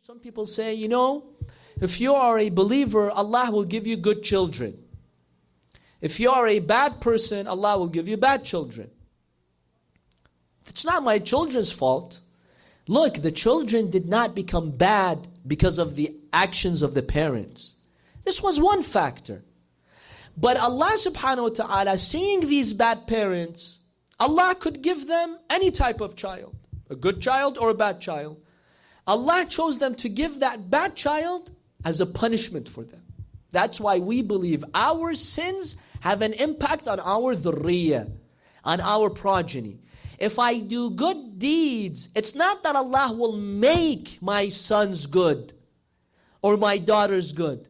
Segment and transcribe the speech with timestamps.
[0.00, 1.24] Some people say, you know,
[1.80, 4.78] if you are a believer, Allah will give you good children.
[6.00, 8.90] If you are a bad person, Allah will give you bad children.
[10.66, 12.20] It's not my children's fault.
[12.86, 17.74] Look, the children did not become bad because of the actions of the parents.
[18.24, 19.42] This was one factor.
[20.36, 23.80] But Allah subhanahu wa ta'ala, seeing these bad parents,
[24.20, 26.56] Allah could give them any type of child,
[26.90, 28.40] a good child or a bad child.
[29.06, 31.52] Allah chose them to give that bad child
[31.84, 33.02] as a punishment for them.
[33.50, 38.10] That's why we believe our sins have an impact on our dhurriya,
[38.64, 39.78] on our progeny.
[40.18, 45.54] If I do good deeds, it's not that Allah will make my sons good
[46.42, 47.68] or my daughters good.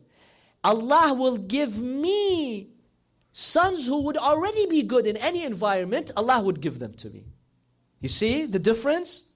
[0.64, 2.70] Allah will give me
[3.38, 7.24] sons who would already be good in any environment, Allah would give them to me.
[8.00, 9.30] You see the difference?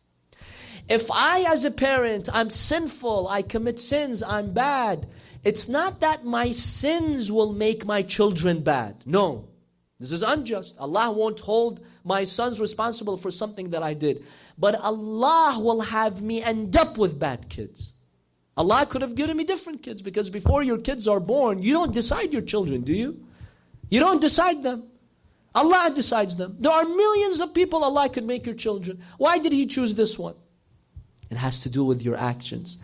[0.88, 5.06] If I, as a parent, I'm sinful, I commit sins, I'm bad,
[5.44, 9.04] it's not that my sins will make my children bad.
[9.06, 9.48] No.
[10.00, 10.76] This is unjust.
[10.80, 14.24] Allah won't hold my sons responsible for something that I did.
[14.58, 17.94] But Allah will have me end up with bad kids.
[18.56, 21.94] Allah could have given me different kids because before your kids are born, you don't
[21.94, 23.26] decide your children, do you?
[23.92, 24.84] You don't decide them.
[25.54, 26.56] Allah decides them.
[26.58, 29.02] There are millions of people Allah could make your children.
[29.18, 30.34] Why did He choose this one?
[31.30, 32.78] It has to do with your actions.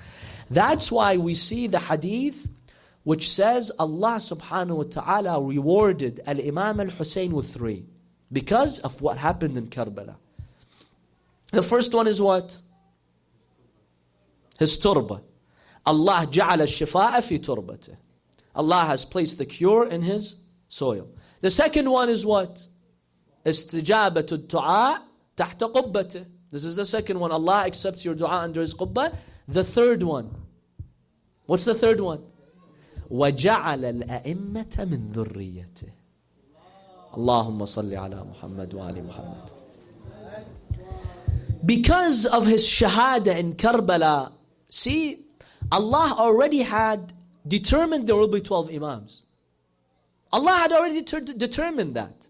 [0.51, 2.51] That's why we see the hadith
[3.05, 7.87] which says Allah subhanahu wa ta'ala rewarded Al Imam Al Hussein with three
[8.31, 10.17] because of what happened in Karbala.
[11.53, 12.55] The first one is what?
[14.59, 15.23] His turba.
[15.87, 17.97] Allah ja'ala shifa'a fi turbati.
[18.55, 21.08] Allah has placed the cure in his soil.
[21.42, 22.66] The second one is what?
[23.46, 25.00] Istijabatu du'a
[25.36, 26.26] tahta qubbati.
[26.52, 27.32] This is the second one.
[27.32, 29.16] Allah accepts your dua under his qubba.
[29.48, 30.34] The third one.
[31.46, 32.24] What's the third one?
[33.12, 35.88] وجعل الأئمة من ذريته
[37.18, 39.50] اللهم صل على محمد وآل محمد
[41.66, 44.34] Because of his shahada in Karbala,
[44.70, 45.26] see,
[45.72, 47.14] Allah already had
[47.48, 49.24] determined there will be 12 Imams.
[50.33, 52.29] Allah had already determined that.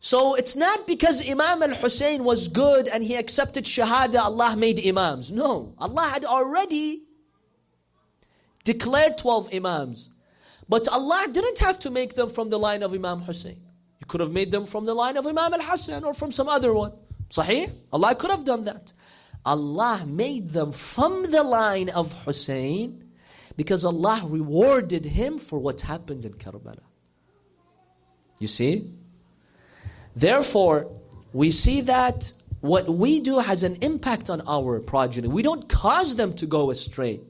[0.00, 4.84] So it's not because Imam al Hussein was good and he accepted Shahada, Allah made
[4.84, 5.30] Imams.
[5.30, 7.02] No, Allah had already
[8.64, 10.10] declared 12 Imams.
[10.68, 13.60] But Allah didn't have to make them from the line of Imam Hussein.
[13.98, 16.48] He could have made them from the line of Imam al Hassan or from some
[16.48, 16.92] other one.
[17.28, 17.70] Sahih?
[17.92, 18.92] Allah could have done that.
[19.44, 23.04] Allah made them from the line of Hussein
[23.56, 26.89] because Allah rewarded him for what happened in Karbala.
[28.40, 28.90] You see?
[30.16, 30.90] Therefore,
[31.32, 35.28] we see that what we do has an impact on our progeny.
[35.28, 37.20] We don't cause them to go astray.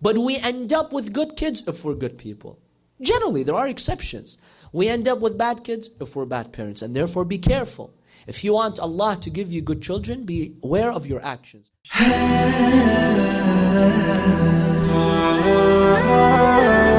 [0.00, 2.58] But we end up with good kids if we're good people.
[3.00, 4.38] Generally, there are exceptions.
[4.72, 6.80] We end up with bad kids if we're bad parents.
[6.80, 7.92] And therefore, be careful.
[8.26, 11.70] If you want Allah to give you good children, be aware of your actions.